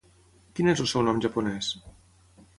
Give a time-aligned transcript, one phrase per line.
[0.59, 1.71] Quin és el seu nom japonès?